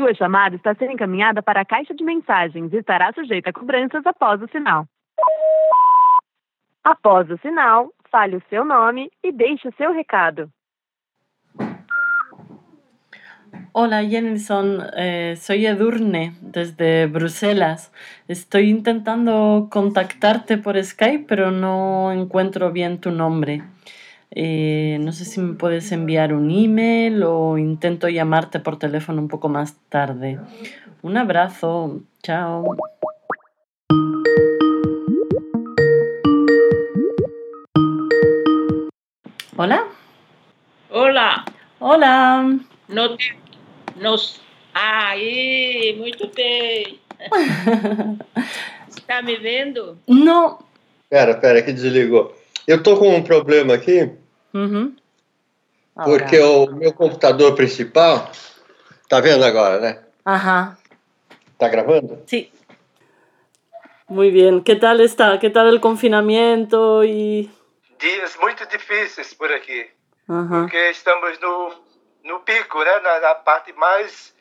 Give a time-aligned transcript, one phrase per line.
[0.00, 4.00] Sua chamada está sendo encaminhada para a caixa de mensagens e estará sujeita a cobranças
[4.06, 4.86] após o sinal.
[6.82, 10.48] Após o sinal, fale o seu nome e deixe o seu recado.
[13.74, 17.92] Hola Jenison, eh, soy Edurne desde Bruselas.
[18.26, 23.62] Estoy intentando contactarte por Skype, pero no encuentro bien tu nombre.
[24.32, 29.28] Eh, no sé si me puedes enviar un email o intento llamarte por teléfono un
[29.28, 30.38] poco más tarde.
[31.02, 32.76] Un abrazo, chao.
[39.56, 39.84] Hola.
[40.90, 41.44] Hola.
[41.80, 42.58] Hola.
[42.88, 43.24] No te
[44.00, 44.40] Nos...
[44.72, 47.00] Aí, muito bem.
[48.88, 49.98] Está me vendo?
[50.06, 50.58] Não.
[51.08, 52.39] Pera, pera, que desligou.
[52.70, 54.12] Eu tô com um problema aqui.
[54.54, 54.94] Uhum.
[56.04, 58.30] Porque o meu computador principal.
[59.08, 60.04] Tá vendo agora, né?
[60.24, 60.78] Ajá.
[61.58, 62.22] Tá gravando?
[62.26, 62.52] Sí.
[64.08, 64.62] Muy bien.
[64.62, 65.40] ¿Qué tal está?
[65.40, 67.50] ¿Qué tal el confinamiento y
[67.98, 69.90] Dias muito difíceis por aqui.
[70.28, 70.60] Ajá.
[70.60, 71.70] Porque estamos no,
[72.22, 73.00] no pico, né?
[73.02, 74.32] Na, na parte mais.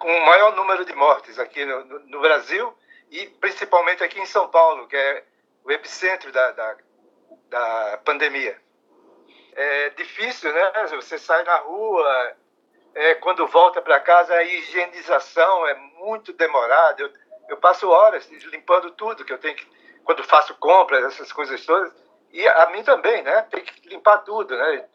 [0.00, 2.74] com o maior número de mortes aqui no, no, no Brasil
[3.08, 5.22] e principalmente aqui em São Paulo, que é
[5.64, 6.76] o epicentro da, da,
[7.52, 8.56] da pandemia.
[9.54, 10.86] É difícil, né?
[10.96, 12.32] Você sai na rua,
[12.94, 17.02] é, quando volta para casa, a higienização é muito demorada.
[17.02, 17.10] Eu,
[17.50, 19.66] eu passo horas limpando tudo que eu tenho que.
[20.02, 21.92] Quando faço compras, essas coisas todas.
[22.32, 23.42] E a mim também, né?
[23.42, 24.86] Tem que limpar tudo, né?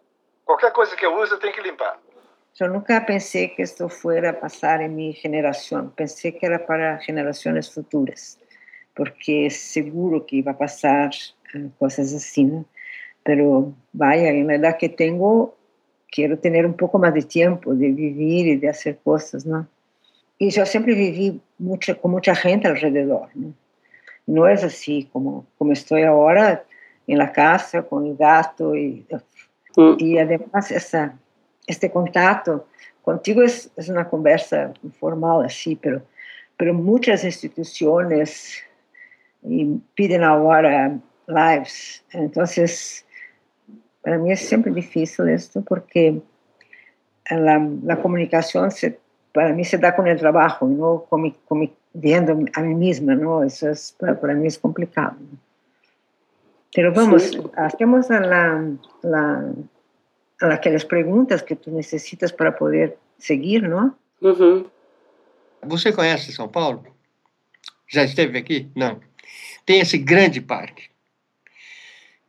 [0.43, 1.99] Qualquer coisa que eu uso, eu tenho que limpar.
[2.59, 5.89] Eu nunca pensei que fuera a passar em minha geração.
[5.89, 8.39] Pensei que era para gerações futuras,
[8.95, 11.11] porque seguro que vai passar
[11.79, 12.45] coisas assim.
[12.45, 12.65] Né?
[13.23, 15.51] Pero vaya, na idade que tenho,
[16.11, 19.67] quero ter um pouco mais de tempo de viver e de fazer coisas, não?
[20.39, 23.53] E eu sempre vivi mucha, com muita gente ao redor, não?
[24.27, 26.63] Não é assim como como estou agora,
[27.07, 29.05] na casa com o gato e
[29.77, 29.95] Mm.
[29.99, 31.17] y además esa,
[31.67, 32.65] este contacto
[33.03, 36.01] contigo es, es, una conversa informal así, pero,
[36.57, 38.57] pero muchas instituciones
[39.43, 42.03] y piden ahora lives.
[42.11, 43.05] Entonces,
[44.01, 46.21] para mí es siempre difícil esto porque
[47.29, 48.99] la, la comunicación se,
[49.33, 52.73] para mí se da con el trabajo, no con mi, con mi, viendo a mí
[52.73, 53.43] misma, ¿no?
[53.43, 55.15] Eso es, para, para mí es complicado.
[56.73, 57.41] Pero vamos, sí.
[57.55, 59.53] hacemos a la,
[60.41, 63.95] a aquelas que tu necessitas para poder seguir, não?
[64.21, 64.65] Uhum.
[65.65, 66.83] Você conhece São Paulo?
[67.87, 68.69] Já esteve aqui?
[68.75, 68.99] Não.
[69.65, 70.89] Tem esse grande parque,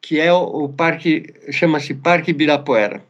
[0.00, 3.02] que é o, o parque, chama-se Parque Ibirapuera.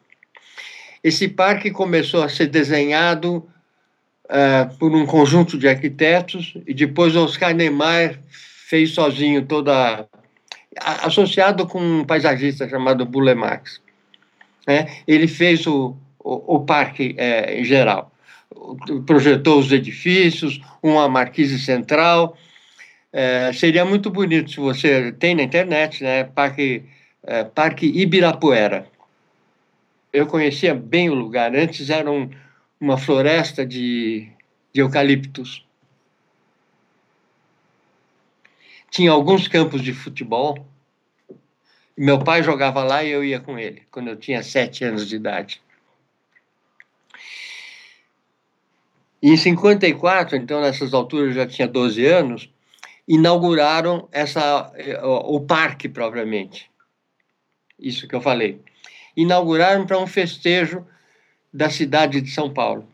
[1.03, 3.49] Esse parque começou a ser desenhado
[4.27, 10.07] uh, por um conjunto de arquitetos e depois Oscar Niemeyer fez sozinho toda
[10.81, 13.81] associado com um paisagista chamado Bulle Marx.
[14.67, 14.99] Né?
[15.07, 18.13] Ele fez o, o, o parque é, em geral,
[19.07, 22.37] projetou os edifícios, uma marquise central.
[23.13, 26.25] É, seria muito bonito se você tem na internet, né?
[26.25, 26.85] Parque,
[27.23, 28.87] é, parque Ibirapuera.
[30.13, 31.55] Eu conhecia bem o lugar.
[31.55, 32.31] Antes era um,
[32.81, 34.29] uma floresta de,
[34.73, 35.67] de eucaliptos.
[38.91, 40.67] tinha alguns campos de futebol.
[41.97, 45.17] Meu pai jogava lá e eu ia com ele, quando eu tinha sete anos de
[45.17, 45.61] idade.
[49.21, 52.49] Em 54, então nessas alturas eu já tinha 12 anos,
[53.09, 54.71] inauguraram essa
[55.03, 56.71] o parque propriamente.
[57.79, 58.61] Isso que eu falei.
[59.17, 60.87] Inauguraram para um festejo
[61.53, 62.87] da cidade de São Paulo.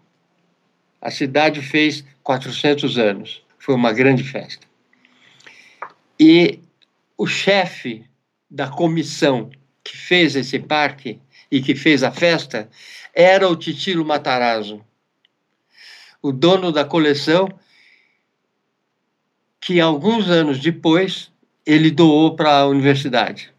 [1.00, 3.44] A cidade fez 400 anos.
[3.58, 4.66] Foi uma grande festa.
[6.18, 6.60] E
[7.18, 8.08] o chefe
[8.48, 9.50] da comissão
[9.82, 11.20] que fez esse parque
[11.50, 12.70] e que fez a festa
[13.12, 14.84] era o Titilo Matarazzo,
[16.22, 17.48] o dono da coleção,
[19.64, 21.32] que alguns anos depois
[21.64, 23.54] ele doou para a universidade.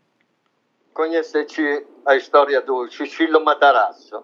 [0.94, 4.24] Conheceste a história do Titilo Matarazzo?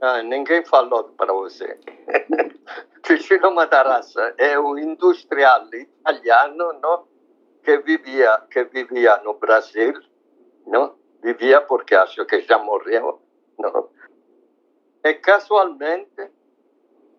[0.00, 1.76] Ah, ninguém falou para você.
[3.04, 7.08] Cicino Matarazzo é um industrial italiano não?
[7.64, 9.94] que vivia que vivia no Brasil,
[10.68, 10.94] não?
[11.20, 13.20] Vivia porque acho que já morreu,
[13.58, 13.88] não?
[15.02, 16.30] E casualmente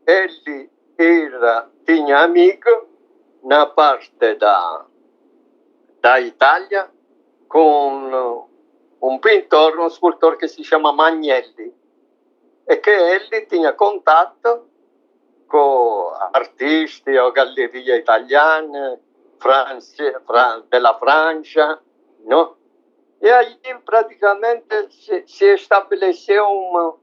[0.08, 2.89] ele era tinha amigo
[3.44, 4.86] na parte da
[6.02, 6.90] da Itália
[7.48, 8.48] com
[9.02, 11.74] um pintor, um escultor que se chama Magnelli
[12.66, 14.68] e che egli tinha contatto
[15.48, 19.02] con artisti o gallerie italiane,
[19.40, 21.82] France, Fran- della Francia,
[22.26, 22.58] no?
[23.20, 26.96] E aí praticamente se, se estabeleceu uma,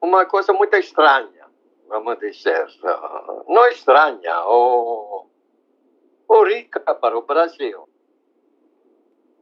[0.00, 1.35] uma coisa muito estranha,
[1.88, 2.66] vamos dizer.
[3.48, 5.30] Não estranha, ou,
[6.28, 7.88] ou rica para o Brasil.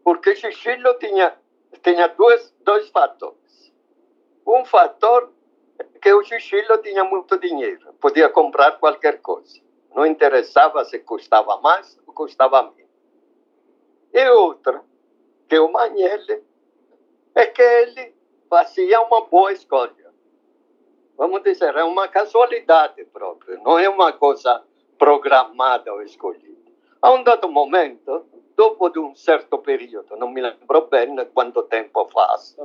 [0.02, 1.37] Porque Chile tinha,
[1.82, 3.73] tinha dois, dois fatores.
[4.46, 5.32] Um fator
[5.79, 9.61] é que o Chile tinha muito dinheiro, podia comprar qualquer coisa.
[9.94, 12.93] Não interessava se custava mais ou custava menos.
[14.12, 14.85] E outra,
[15.49, 16.44] que o Magnelli
[17.35, 18.14] é que ele
[18.49, 20.04] fazia uma boa escolha.
[21.17, 24.63] Vamos dizer, é uma casualidade própria, não é uma coisa
[24.99, 26.73] programada ou escolhida.
[27.01, 28.27] A um dado momento,
[28.57, 32.57] dopo de um certo período, não me lembro bem quanto tempo faz,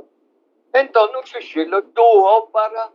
[0.74, 2.90] então o Cicillo doou para,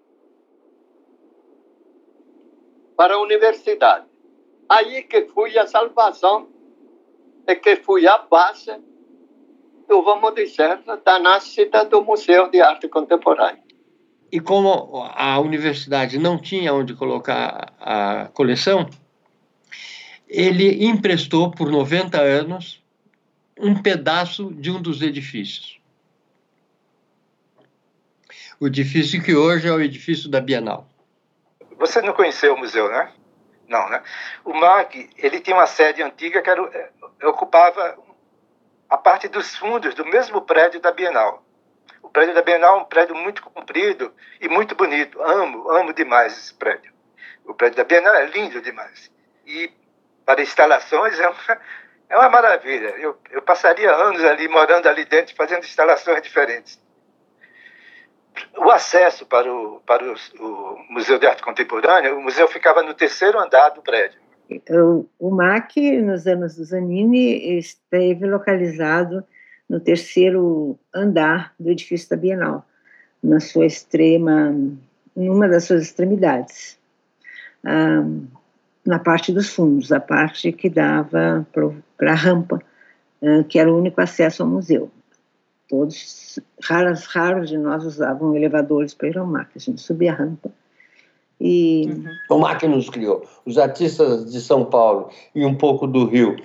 [2.97, 4.07] para a universidade.
[4.67, 6.49] Aí que foi a salvação
[7.47, 8.83] e que foi a base
[9.87, 13.64] vamos dizer, da nascida do Museu de Arte Contemporânea.
[14.31, 18.89] E como a universidade não tinha onde colocar a coleção,
[20.27, 22.83] ele emprestou por 90 anos
[23.59, 25.79] um pedaço de um dos edifícios.
[28.59, 30.87] O edifício que hoje é o edifício da Bienal.
[31.77, 33.11] Você não conheceu o museu, né?
[33.67, 34.01] Não, né?
[34.43, 37.97] O MAG, ele tinha uma sede antiga que era, eh, ocupava
[38.89, 41.44] a parte dos fundos do mesmo prédio da Bienal.
[42.15, 44.09] Prédio da Bienal é um prédio muito comprido
[44.39, 45.21] e muito bonito.
[45.21, 46.93] Amo, amo demais esse prédio.
[47.45, 49.11] O prédio da Bienal é lindo demais.
[49.45, 49.69] E
[50.25, 51.37] para instalações é uma,
[52.09, 52.95] é uma maravilha.
[52.97, 56.81] Eu, eu passaria anos ali, morando ali dentro, fazendo instalações diferentes.
[58.59, 62.93] O acesso para o, para o, o Museu de Arte Contemporânea, o museu ficava no
[62.93, 64.21] terceiro andar do prédio.
[64.69, 69.21] O, o MAC, nos anos do Zanini, esteve localizado
[69.69, 72.65] no terceiro andar do edifício da Bienal,
[73.21, 74.55] na sua extrema,
[75.15, 76.77] numa das suas extremidades,
[77.63, 78.05] ah,
[78.85, 81.45] na parte dos fundos, a parte que dava
[81.97, 82.61] para a rampa,
[83.21, 84.91] ah, que era o único acesso ao museu.
[85.67, 90.15] Todos, raros, raros de nós usavam elevadores para ir ao MAC, a gente subia a
[90.15, 90.51] rampa
[91.39, 91.85] e...
[91.87, 92.05] Uhum.
[92.29, 93.23] O MAC nos criou.
[93.45, 96.35] Os artistas de São Paulo e um pouco do Rio,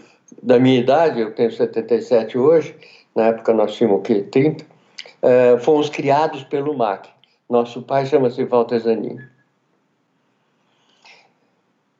[0.42, 2.74] da minha idade, eu tenho 77 hoje,
[3.14, 4.22] na época nós tínhamos o quê?
[4.22, 7.08] 30, uh, fomos criados pelo MAC.
[7.48, 9.20] Nosso pai chama-se Walter Zanini.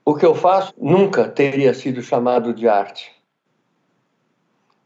[0.04, 3.12] O que eu faço nunca teria sido chamado de arte.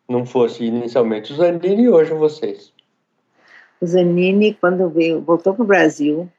[0.09, 2.73] Não fosse inicialmente o Zanini e hoje vocês.
[3.81, 6.31] O Zanini, quando veio, voltou para o Brasil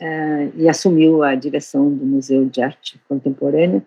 [0.00, 3.84] uh, e assumiu a direção do Museu de Arte Contemporânea,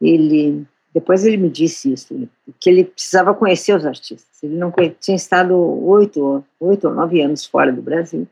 [0.00, 4.42] ele depois ele me disse isso, que ele precisava conhecer os artistas.
[4.42, 8.26] Ele não tinha estado oito, oito ou nove anos fora do Brasil.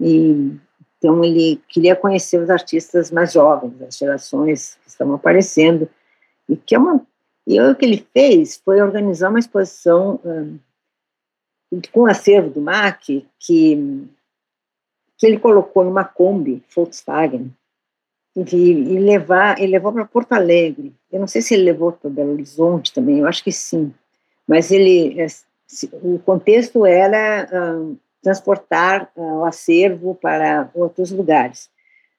[0.00, 0.56] E,
[0.96, 5.88] então ele queria conhecer os artistas mais jovens, as gerações que estão aparecendo.
[6.48, 7.04] E que é uma
[7.46, 10.58] e o que ele fez foi organizar uma exposição um,
[11.92, 14.08] com o acervo do MAC que
[15.18, 17.54] que ele colocou numa Kombi Volkswagen
[18.36, 20.92] e, e levar, ele levou para Porto Alegre.
[21.12, 23.92] Eu não sei se ele levou para Belo Horizonte também, eu acho que sim.
[24.46, 25.26] Mas ele, é,
[26.02, 31.70] o contexto era um, transportar uh, o acervo para outros lugares.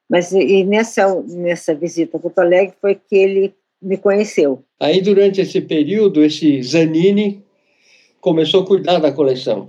[0.08, 4.62] Mas e nessa nessa visita a Porto Alegre foi que ele me conheceu.
[4.80, 7.44] Aí durante esse período, esse Zanini
[8.20, 9.68] começou a cuidar da coleção.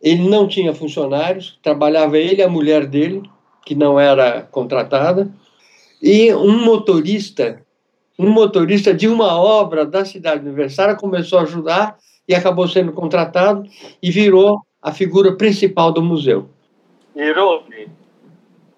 [0.00, 3.22] Ele não tinha funcionários, trabalhava ele a mulher dele,
[3.64, 5.30] que não era contratada,
[6.02, 7.62] e um motorista,
[8.18, 13.64] um motorista de uma obra da cidade universitária começou a ajudar e acabou sendo contratado
[14.02, 16.50] e virou a figura principal do museu.
[17.14, 17.88] Irone.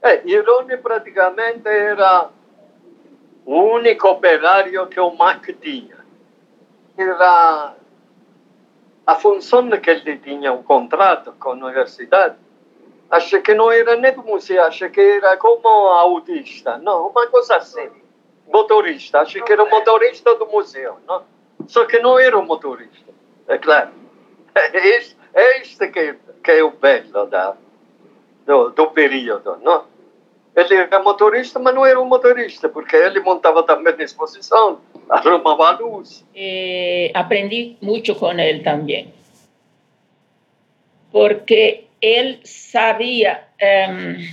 [0.02, 2.28] É, Irone praticamente era
[3.46, 5.96] o único operário que o MAC tinha.
[6.96, 7.74] Era
[9.06, 12.36] a função que ele tinha um contrato com a universidade
[13.14, 17.58] Acho que não era nem do museu, acho que era como autista, não, uma coisa
[17.58, 17.88] assim.
[18.48, 21.22] Motorista, acho que era motorista do museu, não?
[21.68, 23.12] Só que não era o motorista,
[23.46, 23.90] é claro.
[24.52, 25.16] É este,
[25.84, 27.56] é que, que é o belo da,
[28.44, 29.84] do, do período, não?
[30.56, 35.68] Ele era motorista, mas não era um motorista, porque ele montava também na exposição, arrumava
[35.68, 36.24] a luz.
[37.14, 39.14] Aprendi muito com ele também.
[41.12, 43.42] Porque él sabía
[43.88, 44.28] um,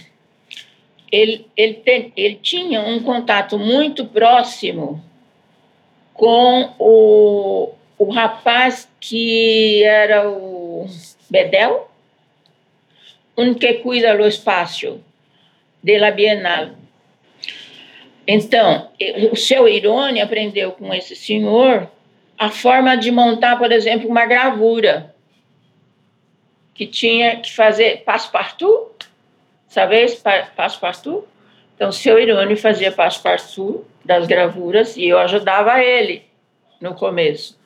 [1.10, 5.04] ele, ele, tem, ele tinha um contato muito próximo
[6.14, 10.86] com o, o rapaz que era o
[11.30, 11.90] Bedel,
[13.38, 15.02] um que cuida do espaço
[15.82, 16.72] da Bienal.
[18.28, 18.90] Então,
[19.32, 21.90] o seu Irone aprendeu com esse senhor
[22.38, 25.11] a forma de montar, por exemplo, uma gravura
[26.74, 29.08] que tinha que fazer passe-partout,
[29.68, 30.22] sabes?
[30.56, 31.26] Passe-partout.
[31.76, 36.24] Então, seu Irone fazia passe-partout das gravuras e eu ajudava ele
[36.80, 37.60] no começo.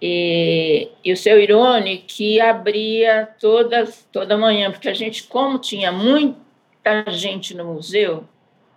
[0.00, 5.92] E, e o seu Irone que abria todas, toda manhã, porque a gente, como tinha
[5.92, 8.24] muita gente no museu,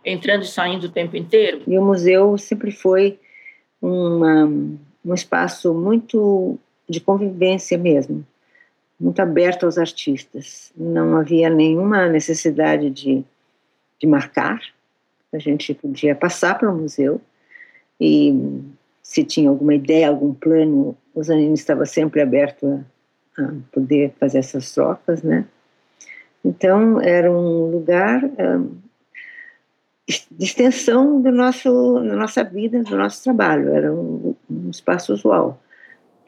[0.03, 1.61] entrando e saindo o tempo inteiro.
[1.65, 3.17] E o museu sempre foi
[3.81, 4.45] uma,
[5.05, 8.25] um espaço muito de convivência mesmo,
[8.99, 10.71] muito aberto aos artistas.
[10.75, 13.23] Não havia nenhuma necessidade de,
[13.99, 14.59] de marcar,
[15.33, 17.19] a gente podia passar para o museu
[17.99, 18.61] e
[19.01, 22.85] se tinha alguma ideia, algum plano, o Zanini estava sempre aberto
[23.37, 25.45] a, a poder fazer essas trocas, né?
[26.45, 28.77] Então era um lugar um,
[30.31, 33.73] de extensão do nosso, da nossa vida, do nosso trabalho.
[33.73, 35.59] Era um, um espaço usual.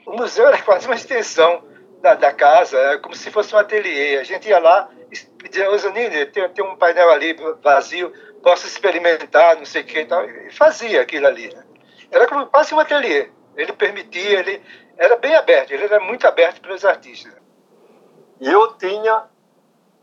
[0.06, 1.64] O museu era quase uma extensão
[2.06, 4.20] da, da casa, era como se fosse um ateliê.
[4.20, 9.58] A gente ia lá e pedia, Zanini, tem, tem um painel ali vazio, posso experimentar,
[9.58, 10.24] não sei o que e tal.
[10.24, 11.52] E fazia aquilo ali.
[11.52, 11.64] Né?
[12.12, 13.32] Era como quase um ateliê.
[13.58, 14.62] Ele permitia, ele
[14.98, 17.34] era bem aberto, ele era muito aberto para os artistas.
[18.40, 19.24] Eu tinha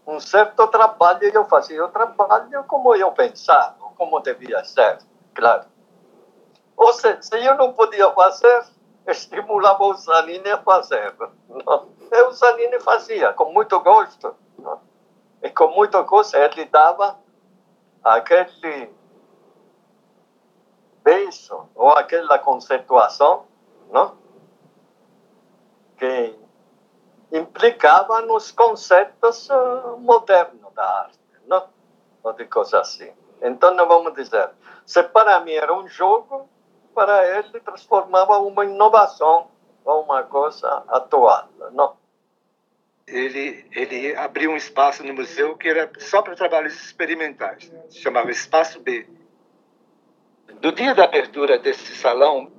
[0.05, 4.99] um certo trabalho, eu fazia o trabalho como eu pensava, como devia ser,
[5.35, 5.67] claro.
[6.77, 8.65] Ou seja, se eu não podia fazer,
[9.07, 11.15] estimulava o Zanini a fazer.
[12.11, 14.35] E o Zanini fazia, com muito gosto.
[15.43, 17.19] E com muito gosto ele dava
[18.05, 18.93] aquele
[21.03, 23.45] beijo ou aquela conceituação
[23.91, 24.17] não?
[25.99, 26.39] que
[27.33, 29.55] implicava nos conceitos eh,
[29.99, 31.69] modernos da arte, não?
[32.23, 33.13] ou de coisa assim.
[33.41, 34.51] Então, não vamos dizer,
[34.87, 36.49] se para mim era um jogo,
[36.95, 39.49] para ele transformava uma inovação
[39.85, 41.97] uma coisa atual, não?
[43.07, 48.31] ele, ele abriu um espaço no museu que era só para trabalhos experimentais, se chamava
[48.31, 49.07] Espaço B.
[50.63, 52.51] No dia da abertura desse salão,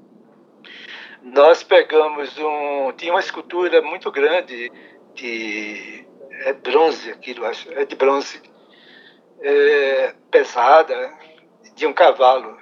[1.22, 2.92] nós pegamos um.
[2.94, 4.72] Tinha uma escultura muito grande
[5.14, 6.06] de.
[6.46, 7.72] É bronze, aquilo, acho.
[7.72, 8.42] É de bronze.
[9.40, 11.14] É, pesada,
[11.76, 12.58] de um cavalo.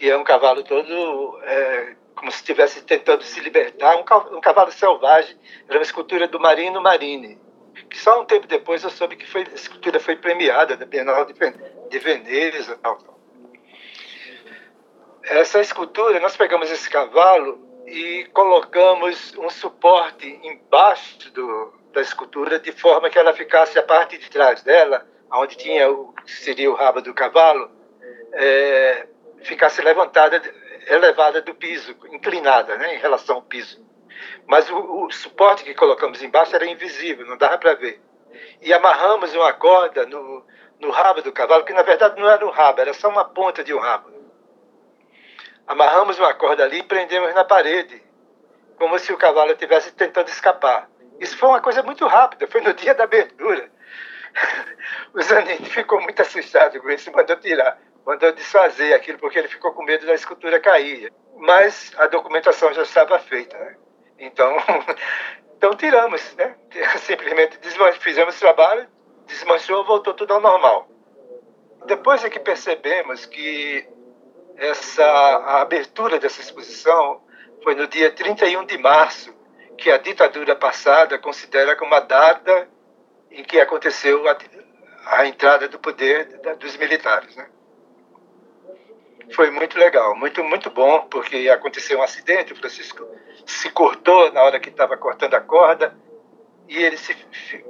[0.00, 4.72] E é um cavalo todo é, como se estivesse tentando se libertar, um um cavalo
[4.72, 5.36] selvagem.
[5.68, 7.38] Era uma escultura do Marino Marini,
[7.88, 11.26] que só um tempo depois eu soube que foi, a escultura foi premiada da Bienal
[11.26, 12.78] de, de Veneza.
[12.82, 12.98] Tal.
[15.22, 22.72] Essa escultura, nós pegamos esse cavalo e colocamos um suporte embaixo do, da escultura, de
[22.72, 27.02] forma que ela ficasse a parte de trás dela, onde tinha o seria o rabo
[27.02, 27.70] do cavalo,
[28.32, 29.06] é,
[29.42, 30.40] ficasse levantada
[30.86, 33.84] elevada do piso, inclinada né, em relação ao piso.
[34.46, 38.00] Mas o, o suporte que colocamos embaixo era invisível, não dava para ver.
[38.60, 40.44] E amarramos uma corda no,
[40.78, 43.62] no rabo do cavalo, que na verdade não era um rabo, era só uma ponta
[43.62, 44.10] de um rabo.
[45.66, 48.02] Amarramos uma corda ali e prendemos na parede,
[48.76, 50.88] como se o cavalo estivesse tentando escapar.
[51.20, 53.70] Isso foi uma coisa muito rápida, foi no dia da abertura.
[55.12, 57.76] O Zanini ficou muito assustado com isso, mandou tirar
[58.10, 61.12] mandou desfazer aquilo porque ele ficou com medo da escultura cair.
[61.36, 63.56] Mas a documentação já estava feita.
[63.56, 63.76] Né?
[64.18, 64.56] Então,
[65.56, 66.56] então tiramos, né?
[66.98, 67.58] Simplesmente
[68.00, 68.88] fizemos o trabalho,
[69.26, 70.88] desmanchou, voltou tudo ao normal.
[71.86, 73.88] Depois é que percebemos que
[74.56, 77.22] essa a abertura dessa exposição
[77.62, 79.32] foi no dia 31 de março,
[79.78, 82.68] que a ditadura passada considera como a data
[83.30, 84.36] em que aconteceu a,
[85.06, 87.48] a entrada do poder dos militares, né?
[89.34, 93.06] Foi muito legal, muito, muito bom, porque aconteceu um acidente, o Francisco
[93.46, 95.96] se cortou na hora que estava cortando a corda,
[96.68, 97.14] e ele se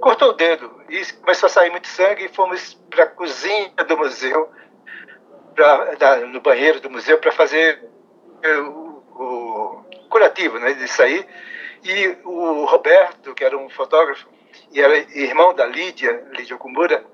[0.01, 3.97] cortou o dedo, e começou a sair muito sangue, e fomos para a cozinha do
[3.97, 4.51] museu,
[5.55, 7.83] pra, da, no banheiro do museu, para fazer
[8.45, 11.27] o, o, curativo né, disso aí.
[11.83, 14.29] E o Roberto, que era um fotógrafo,
[14.73, 17.05] e era irmão da Lídia, Lídia Kumura,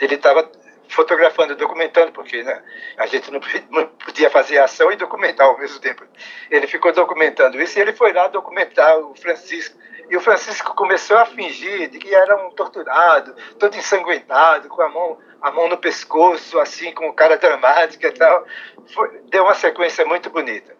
[0.00, 0.50] ele estava
[0.94, 2.62] fotografando, documentando, porque né,
[2.96, 3.30] a gente
[3.70, 6.04] não, podia fazer ação e documentar ao mesmo tempo.
[6.50, 9.78] Ele ficou documentando isso e ele foi lá documentar o Francisco.
[10.10, 14.88] E o Francisco começou a fingir de que era um torturado, todo ensanguentado, com a
[14.88, 18.46] mão, a mão no pescoço, assim, com cara dramática e tal.
[18.92, 20.76] Foi, deu uma sequência muito bonita.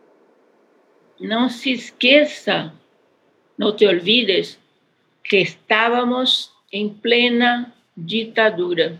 [1.18, 2.72] Não se esqueça,
[3.56, 4.58] não te olvides,
[5.24, 8.98] que estávamos em plena ditadura.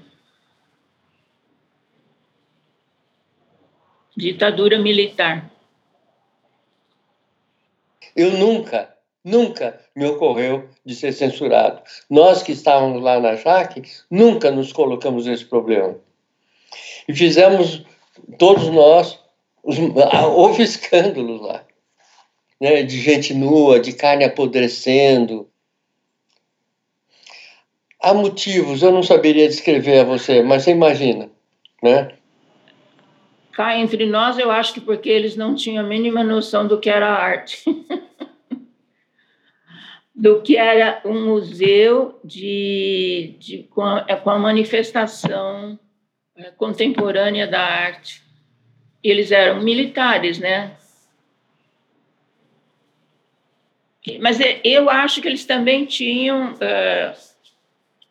[4.17, 5.51] Ditadura militar.
[8.15, 11.83] Eu nunca, nunca me ocorreu de ser censurado.
[12.11, 15.97] Nós que estávamos lá na Jaque, nunca nos colocamos nesse problema.
[17.09, 17.85] E fizemos,
[18.39, 19.19] todos nós,
[19.63, 19.79] os,
[20.35, 21.65] houve escândalos lá.
[22.61, 25.49] Né, de gente nua, de carne apodrecendo.
[27.99, 31.31] Há motivos, eu não saberia descrever a você, mas você imagina,
[31.83, 32.17] né?
[33.53, 36.89] Cá entre nós, eu acho que porque eles não tinham a mínima noção do que
[36.89, 37.63] era arte.
[40.15, 45.79] do que era um museu de, de com, a, é, com a manifestação
[46.37, 48.23] é, contemporânea da arte.
[49.03, 50.77] Eles eram militares, né?
[54.21, 57.17] Mas eu acho que eles também tinham uh,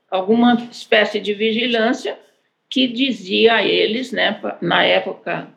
[0.10, 2.18] alguma espécie de vigilância
[2.72, 5.50] que dizia a eles, né, na época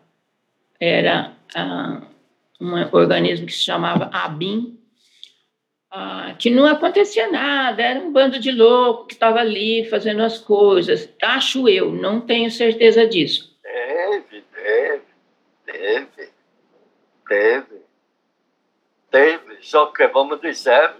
[0.80, 2.04] era uh,
[2.60, 4.76] um organismo que se chamava ABIN,
[5.94, 10.38] uh, que não acontecia nada, era um bando de louco que estava ali fazendo as
[10.38, 11.08] coisas.
[11.22, 13.56] Acho eu, não tenho certeza disso.
[13.62, 15.02] Deve, deve,
[15.66, 16.28] deve,
[17.28, 17.82] deve,
[19.12, 19.58] deve.
[19.60, 20.94] Só que vamos dizer,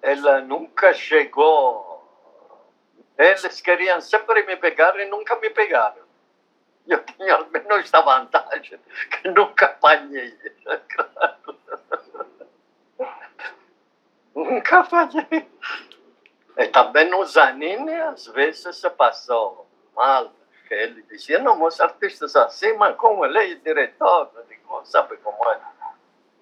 [0.00, 1.91] ela nunca chegou
[3.22, 6.02] eles queriam sempre me pegar e nunca me pegaram.
[6.86, 8.78] Eu tinha ao menos esta vantagem,
[9.10, 10.36] que nunca apanhei.
[14.34, 15.48] nunca apanhei.
[16.56, 20.32] E também no Zanini, às vezes, se passou mal.
[20.70, 25.60] Ele dizia, não, os artistas assim, mas como ele é diretor, digo, sabe como é?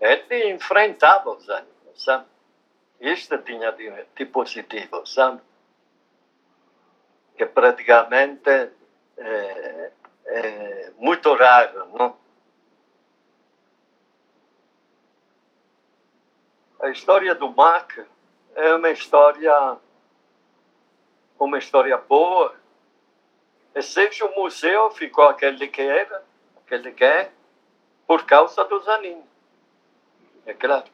[0.00, 2.26] Ele enfrentava os Zanini, sabe?
[3.00, 5.40] Isto tinha de positivo, sabe?
[7.40, 8.70] Que praticamente
[9.16, 9.92] é,
[10.26, 12.14] é muito raro, não?
[16.80, 17.98] A história do Mac
[18.54, 19.78] é uma história
[21.38, 22.54] uma história boa.
[23.74, 26.22] E seja o museu ficou aquele que era,
[26.58, 27.32] aquele que é,
[28.06, 29.24] por causa dos aninhos.
[30.44, 30.90] É claro.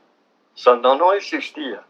[0.54, 1.82] Senão não existia.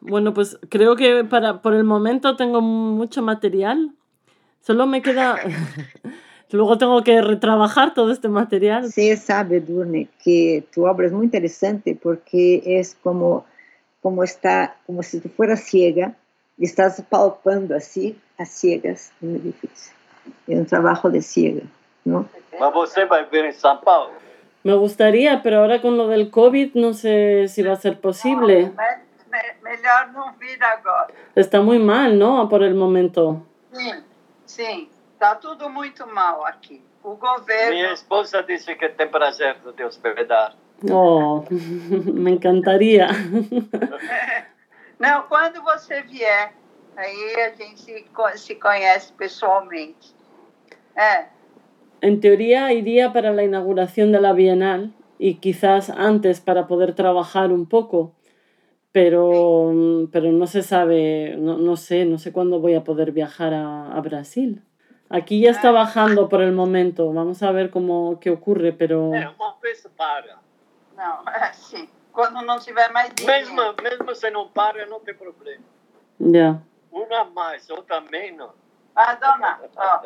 [0.00, 3.92] Bueno, pues creo que para, por el momento tengo mucho material.
[4.60, 5.36] Solo me queda...
[6.52, 8.90] Luego tengo que retrabajar todo este material.
[8.90, 13.46] Sí, sabe, Durne, que tu obra es muy interesante porque es como,
[14.02, 16.16] como, está, como si tú fueras ciega
[16.58, 19.94] y estás palpando así, a ciegas, un edificio.
[20.48, 21.62] Es un trabajo de ciega,
[22.04, 22.28] ¿no?
[22.58, 24.12] Mas você vai ver en São Paulo?
[24.62, 28.72] Me gustaría, pero ahora con lo del COVID no sé si va a ser posible.
[29.62, 31.12] Melhor não vir agora.
[31.34, 32.48] Está muito mal, não?
[32.48, 33.46] Por el momento.
[33.72, 34.04] Sim,
[34.46, 34.88] sim.
[35.14, 36.82] Está tudo muito mal aqui.
[37.02, 37.72] O governo.
[37.72, 40.54] Minha esposa disse que tem prazer de hospedar.
[40.90, 43.08] Oh, me encantaria.
[44.98, 46.52] Não, quando você vier,
[46.96, 48.04] aí a gente se,
[48.36, 50.14] se conhece pessoalmente.
[50.94, 51.28] É.
[52.02, 57.52] En teoría iría para la inauguración de la Bienal y quizás antes para poder trabajar
[57.52, 58.12] un poco,
[58.92, 63.12] pero, mm, pero no se sabe, no, no, sé, no sé cuándo voy a poder
[63.12, 64.62] viajar a, a, Brasil.
[65.08, 65.72] Aquí ya está ah.
[65.72, 69.14] bajando por el momento, vamos a ver cómo, qué ocurre, pero...
[69.14, 70.38] É, uma vez para.
[70.96, 71.88] Não, é sim.
[72.12, 75.62] Quando não tiver mais Mesmo, mesmo se não para, não tem problema.
[76.20, 76.60] Já.
[76.90, 78.50] Uma mais, outra menos.
[78.96, 80.02] Ah, dona, ó.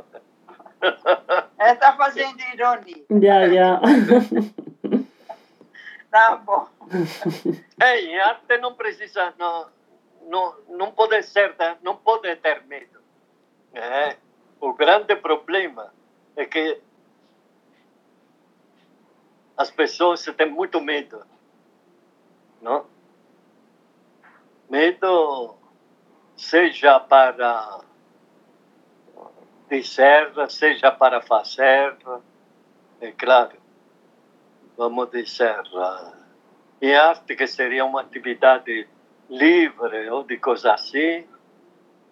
[1.58, 3.04] Ela está fazendo ironia.
[3.10, 3.80] Já, já.
[6.14, 6.68] Tá bom.
[7.82, 9.68] Ei, arte não precisa, não,
[10.28, 13.00] não, não pode ser, não pode ter medo.
[13.72, 14.16] É,
[14.60, 15.92] o grande problema
[16.36, 16.80] é que
[19.56, 21.26] as pessoas têm muito medo.
[22.62, 22.86] Não?
[24.70, 25.56] Medo
[26.36, 27.80] seja para
[29.68, 31.96] dizer, seja para fazer,
[33.00, 33.63] é claro
[34.76, 35.62] vamos dizer,
[36.80, 38.88] em arte, que seria uma atividade
[39.30, 41.24] livre ou de coisa assim,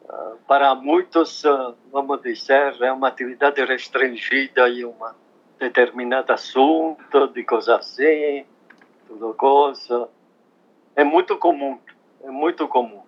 [0.08, 4.94] Ah, Para muitos, ah, vamos dizer, é uma atividade restringida e um
[5.58, 8.44] determinado assunto, de coisa assim,
[9.06, 10.08] tudo coisa.
[10.96, 11.78] É muito comum,
[12.22, 13.02] é muito comum.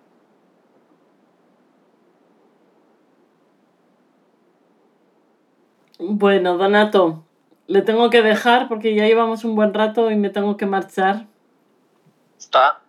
[5.99, 7.24] Bueno, Donato,
[7.67, 11.25] le tengo que dejar porque ya llevamos un buen rato y me tengo que marchar.
[12.37, 12.81] Está.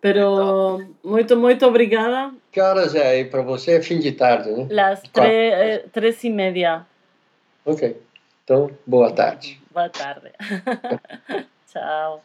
[0.00, 0.94] Pero então.
[1.02, 2.32] muito, muito obrigada.
[2.52, 3.76] Que horas é aí para você?
[3.76, 4.66] Pues Fim de tarde, né?
[4.70, 6.86] Las três, três eh, e meia.
[7.64, 8.00] Ok.
[8.44, 9.60] Então, boa tarde.
[9.72, 10.32] Boa tarde.
[11.66, 12.22] Tchau.